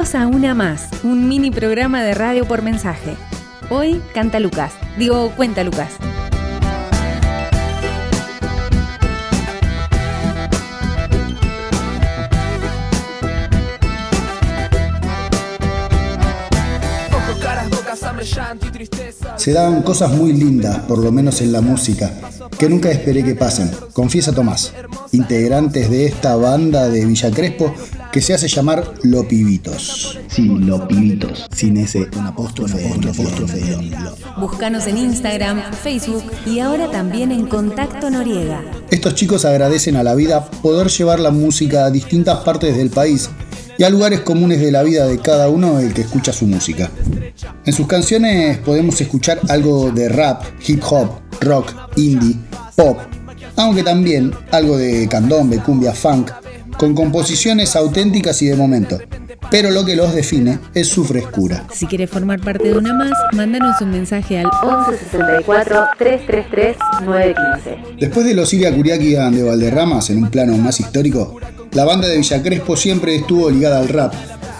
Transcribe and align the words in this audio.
A 0.00 0.26
Una 0.26 0.54
Más, 0.54 0.88
un 1.04 1.28
mini 1.28 1.50
programa 1.50 2.02
de 2.02 2.14
radio 2.14 2.46
por 2.46 2.62
mensaje. 2.62 3.16
Hoy 3.68 4.00
canta 4.14 4.40
Lucas, 4.40 4.72
digo 4.98 5.30
cuenta 5.36 5.62
Lucas. 5.62 5.90
Se 19.36 19.52
daban 19.52 19.82
cosas 19.82 20.12
muy 20.12 20.32
lindas, 20.32 20.78
por 20.80 20.98
lo 20.98 21.12
menos 21.12 21.42
en 21.42 21.52
la 21.52 21.60
música, 21.60 22.10
que 22.58 22.70
nunca 22.70 22.90
esperé 22.90 23.22
que 23.22 23.34
pasen. 23.34 23.70
Confiesa 23.92 24.32
Tomás, 24.32 24.72
integrantes 25.12 25.90
de 25.90 26.06
esta 26.06 26.36
banda 26.36 26.88
de 26.88 27.04
Villa 27.04 27.30
Crespo 27.30 27.74
que 28.12 28.20
se 28.20 28.34
hace 28.34 28.48
llamar 28.48 28.94
Lo 29.02 29.26
Pibitos. 29.26 30.18
Sí, 30.28 30.46
Lo 30.46 30.86
Pibitos. 30.88 31.46
Sin 31.54 31.76
ese, 31.76 32.08
un 32.16 32.26
apóstrofe, 32.26 32.92
un 32.96 33.08
apóstrofe. 33.08 33.78
Búscanos 34.38 34.86
en 34.86 34.98
Instagram, 34.98 35.62
Facebook 35.72 36.24
y 36.46 36.58
ahora 36.58 36.90
también 36.90 37.30
en 37.30 37.46
Contacto 37.46 38.10
Noriega. 38.10 38.62
Estos 38.90 39.14
chicos 39.14 39.44
agradecen 39.44 39.96
a 39.96 40.02
la 40.02 40.14
vida 40.14 40.50
poder 40.62 40.88
llevar 40.88 41.20
la 41.20 41.30
música 41.30 41.84
a 41.84 41.90
distintas 41.90 42.38
partes 42.38 42.76
del 42.76 42.90
país 42.90 43.30
y 43.78 43.84
a 43.84 43.90
lugares 43.90 44.20
comunes 44.20 44.60
de 44.60 44.72
la 44.72 44.82
vida 44.82 45.06
de 45.06 45.18
cada 45.18 45.48
uno 45.48 45.78
el 45.78 45.94
que 45.94 46.02
escucha 46.02 46.32
su 46.32 46.46
música. 46.46 46.90
En 47.64 47.72
sus 47.72 47.86
canciones 47.86 48.58
podemos 48.58 49.00
escuchar 49.00 49.40
algo 49.48 49.90
de 49.90 50.08
rap, 50.08 50.42
hip 50.66 50.82
hop, 50.90 51.08
rock, 51.40 51.72
indie, 51.96 52.36
pop, 52.76 52.98
aunque 53.56 53.82
también 53.82 54.32
algo 54.50 54.76
de 54.76 55.08
candombe, 55.08 55.58
cumbia, 55.58 55.92
funk, 55.92 56.30
con 56.80 56.94
composiciones 56.94 57.76
auténticas 57.76 58.40
y 58.40 58.46
de 58.46 58.56
momento. 58.56 58.98
Pero 59.50 59.70
lo 59.70 59.84
que 59.84 59.96
los 59.96 60.14
define 60.14 60.60
es 60.72 60.88
su 60.88 61.04
frescura. 61.04 61.66
Si 61.74 61.84
quieres 61.84 62.08
formar 62.08 62.40
parte 62.40 62.68
de 62.68 62.78
una 62.78 62.94
más, 62.94 63.12
mándanos 63.34 63.78
un 63.82 63.90
mensaje 63.90 64.38
al 64.38 64.46
1164 64.46 65.88
333 65.98 66.76
915. 67.04 67.96
Después 68.00 68.24
de 68.24 68.32
los 68.32 68.54
Iria 68.54 68.74
Curiaki 68.74 69.10
de 69.10 69.42
Valderramas, 69.42 70.08
en 70.08 70.24
un 70.24 70.30
plano 70.30 70.56
más 70.56 70.80
histórico, 70.80 71.36
la 71.72 71.84
banda 71.84 72.08
de 72.08 72.16
Villa 72.16 72.42
Crespo 72.42 72.74
siempre 72.76 73.14
estuvo 73.14 73.50
ligada 73.50 73.78
al 73.78 73.88
rap, 73.88 74.14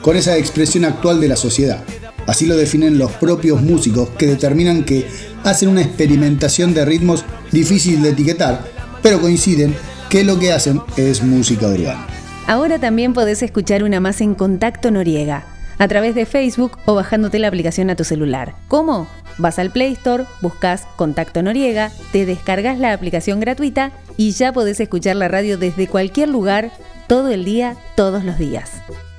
con 0.00 0.16
esa 0.16 0.38
expresión 0.38 0.86
actual 0.86 1.20
de 1.20 1.28
la 1.28 1.36
sociedad. 1.36 1.84
Así 2.26 2.46
lo 2.46 2.56
definen 2.56 2.96
los 2.96 3.12
propios 3.12 3.60
músicos 3.60 4.08
que 4.16 4.26
determinan 4.26 4.84
que 4.84 5.06
hacen 5.44 5.68
una 5.68 5.82
experimentación 5.82 6.72
de 6.72 6.86
ritmos 6.86 7.26
difícil 7.52 8.00
de 8.00 8.10
etiquetar, 8.10 8.64
pero 9.02 9.20
coinciden 9.20 9.74
que 10.10 10.24
lo 10.24 10.38
que 10.38 10.52
hacen 10.52 10.80
es 10.96 11.22
música 11.22 11.66
urbana. 11.66 12.06
Ahora 12.46 12.78
también 12.78 13.12
podés 13.12 13.42
escuchar 13.42 13.82
una 13.82 14.00
más 14.00 14.20
en 14.20 14.34
Contacto 14.34 14.90
Noriega, 14.90 15.44
a 15.78 15.88
través 15.88 16.14
de 16.14 16.26
Facebook 16.26 16.78
o 16.84 16.94
bajándote 16.94 17.38
la 17.38 17.48
aplicación 17.48 17.90
a 17.90 17.96
tu 17.96 18.04
celular. 18.04 18.54
¿Cómo? 18.68 19.08
Vas 19.38 19.58
al 19.58 19.70
Play 19.70 19.92
Store, 19.92 20.24
buscas 20.40 20.86
Contacto 20.96 21.42
Noriega, 21.42 21.90
te 22.12 22.24
descargas 22.24 22.78
la 22.78 22.92
aplicación 22.92 23.40
gratuita 23.40 23.92
y 24.16 24.30
ya 24.30 24.52
podés 24.52 24.80
escuchar 24.80 25.16
la 25.16 25.28
radio 25.28 25.58
desde 25.58 25.88
cualquier 25.88 26.28
lugar, 26.28 26.72
todo 27.08 27.28
el 27.28 27.44
día, 27.44 27.76
todos 27.96 28.24
los 28.24 28.38
días. 28.38 28.70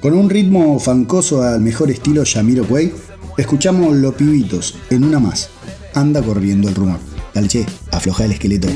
Con 0.00 0.14
un 0.14 0.30
ritmo 0.30 0.78
fancoso 0.80 1.42
al 1.42 1.60
mejor 1.60 1.90
estilo 1.90 2.24
Yamiro 2.24 2.64
Cuey, 2.64 2.92
escuchamos 3.36 3.94
Los 3.96 4.14
Pibitos 4.14 4.78
en 4.88 5.04
una 5.04 5.20
más. 5.20 5.50
Anda 5.94 6.22
corriendo 6.22 6.68
el 6.68 6.74
rumor. 6.74 6.98
Dale, 7.34 7.48
che, 7.48 7.66
afloja 7.92 8.24
el 8.24 8.32
esqueleto. 8.32 8.68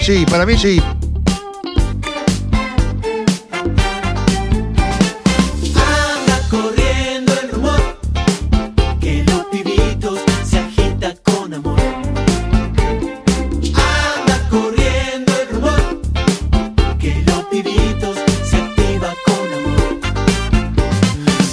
Sí, 0.00 0.26
para 0.26 0.44
mí 0.46 0.56
sí. 0.56 0.82
Anda 5.74 6.40
corriendo 6.50 7.32
el 7.40 7.50
rumor 7.50 7.98
que 9.00 9.22
los 9.24 9.44
pibitos 9.46 10.18
se 10.44 10.58
agita 10.58 11.14
con 11.22 11.54
amor. 11.54 11.78
Anda 13.74 14.48
corriendo 14.50 15.32
el 15.40 15.48
rumor 15.48 16.00
que 16.98 17.22
los 17.26 17.44
pibitos 17.44 18.16
se 18.50 18.56
activa 18.56 19.14
con 19.26 19.52
amor. 19.58 20.00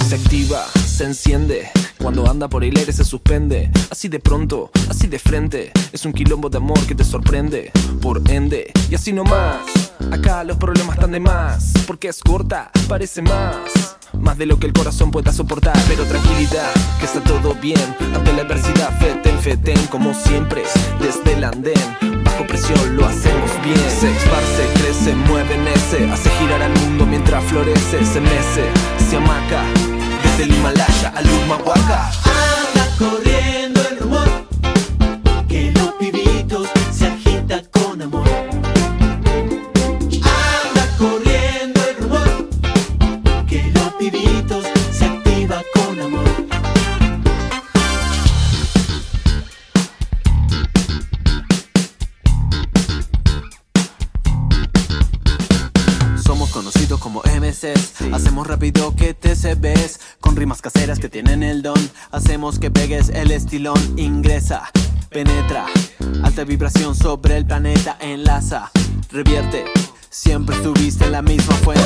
Se 0.08 0.14
activa, 0.16 0.66
se 0.74 1.04
enciende. 1.04 1.70
Cuando 2.08 2.30
anda 2.30 2.48
por 2.48 2.64
el 2.64 2.74
aire 2.74 2.90
se 2.90 3.04
suspende. 3.04 3.70
Así 3.90 4.08
de 4.08 4.18
pronto, 4.18 4.70
así 4.88 5.08
de 5.08 5.18
frente. 5.18 5.72
Es 5.92 6.06
un 6.06 6.14
quilombo 6.14 6.48
de 6.48 6.56
amor 6.56 6.80
que 6.86 6.94
te 6.94 7.04
sorprende. 7.04 7.70
Por 8.00 8.22
ende, 8.30 8.72
y 8.88 8.94
así 8.94 9.12
nomás. 9.12 9.58
Acá 10.10 10.42
los 10.42 10.56
problemas 10.56 10.94
están 10.94 11.12
de 11.12 11.20
más. 11.20 11.74
Porque 11.86 12.08
es 12.08 12.20
corta, 12.20 12.70
parece 12.88 13.20
más. 13.20 13.98
Más 14.14 14.38
de 14.38 14.46
lo 14.46 14.58
que 14.58 14.66
el 14.66 14.72
corazón 14.72 15.10
pueda 15.10 15.34
soportar. 15.34 15.76
Pero 15.86 16.06
tranquilidad, 16.06 16.72
que 16.98 17.04
está 17.04 17.20
todo 17.20 17.54
bien. 17.56 17.94
Ante 18.14 18.32
la 18.32 18.40
adversidad, 18.40 18.98
feten, 18.98 19.38
feten. 19.40 19.76
Como 19.88 20.14
siempre, 20.14 20.62
desde 21.02 21.34
el 21.34 21.44
andén. 21.44 22.24
Bajo 22.24 22.46
presión 22.46 22.96
lo 22.96 23.04
hacemos 23.04 23.50
bien. 23.62 23.76
Se 24.00 24.10
esparce, 24.10 24.64
crece, 24.76 25.14
mueve, 25.14 25.58
ese. 25.74 26.10
Hace 26.10 26.30
girar 26.40 26.62
al 26.62 26.72
mundo 26.72 27.04
mientras 27.04 27.44
florece. 27.44 28.02
Se 28.06 28.18
mece, 28.22 28.64
se 29.10 29.16
amaca. 29.18 29.62
Desde 30.38 30.52
el 30.52 30.58
Himalaya. 30.60 31.12
Anda 31.16 32.86
corriendo 32.96 33.80
el 33.90 33.98
rumor 33.98 34.28
que 35.48 35.72
los 35.72 35.94
pibitos 35.94 36.68
se 36.92 37.08
agita 37.08 37.60
con 37.72 38.00
amor. 38.00 38.28
Anda 40.22 40.96
corriendo 40.96 41.80
el 41.88 41.96
rumor 41.96 42.48
que 43.48 43.64
los 43.74 43.92
pibitos 43.94 44.64
Como 56.96 57.20
MCs 57.20 58.00
Hacemos 58.14 58.46
rápido 58.46 58.96
que 58.96 59.12
te 59.12 59.36
se 59.36 59.54
ves 59.56 60.00
Con 60.20 60.36
rimas 60.36 60.62
caseras 60.62 60.98
que 60.98 61.10
tienen 61.10 61.42
el 61.42 61.60
don. 61.60 61.78
Hacemos 62.12 62.58
que 62.58 62.70
pegues 62.70 63.10
el 63.10 63.30
estilón. 63.30 63.98
Ingresa, 63.98 64.70
penetra. 65.10 65.66
Alta 66.22 66.44
vibración 66.44 66.94
sobre 66.94 67.36
el 67.36 67.44
planeta 67.44 67.98
Enlaza, 68.00 68.70
revierte. 69.10 69.64
Siempre 70.08 70.56
estuviste 70.56 71.04
en 71.04 71.12
la 71.12 71.20
misma 71.20 71.54
fuente. 71.56 71.82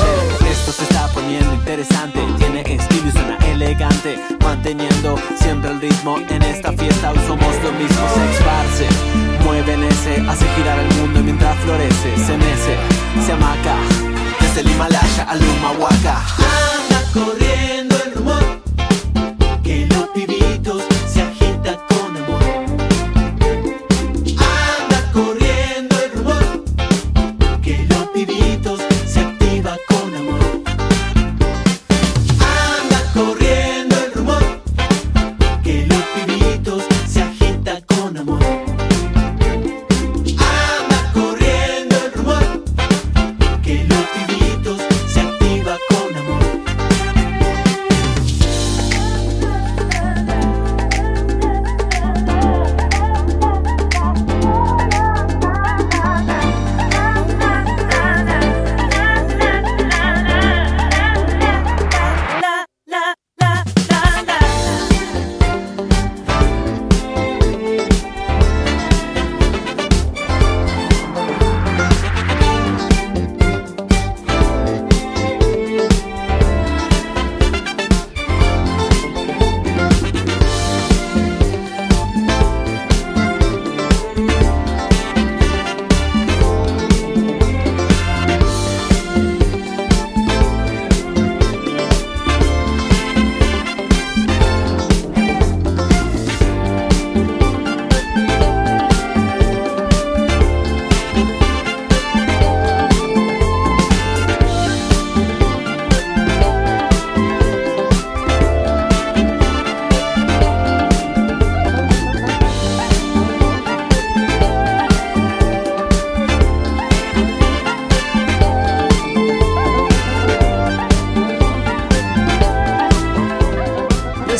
Esto 0.49 0.71
se 0.71 0.83
está 0.83 1.07
poniendo 1.07 1.53
interesante. 1.53 2.19
Tiene 2.37 2.61
estilo 2.61 3.09
y 3.09 3.11
suena 3.11 3.37
elegante. 3.45 4.17
Manteniendo 4.39 5.17
siempre 5.37 5.71
el 5.71 5.81
ritmo 5.81 6.17
En 6.29 6.43
esta 6.43 6.71
fiesta. 6.71 7.11
Hoy 7.11 7.19
somos 7.27 7.55
lo 7.61 7.71
mismo. 7.73 8.07
Se 8.13 8.31
esparce, 8.31 8.87
mueven 9.43 9.83
ese. 9.83 10.21
Hace 10.29 10.45
girar 10.55 10.79
el 10.79 10.95
mundo 10.95 11.21
mientras 11.21 11.57
florece. 11.59 12.15
Se 12.25 12.37
mece, 12.37 12.77
se 13.25 13.31
amaca 13.33 14.02
desde 14.55 14.69
el 14.69 14.75
Himalaya 14.75 15.23
al 15.23 15.41
Humahuaca. 15.41 16.21
Anda 16.37 17.11
corriendo 17.11 17.95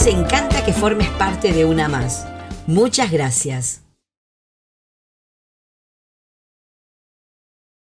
Encanta 0.05 0.65
que 0.65 0.73
formes 0.73 1.07
parte 1.11 1.53
de 1.53 1.63
una 1.63 1.87
más. 1.87 2.25
Muchas 2.67 3.09
gracias. 3.09 3.82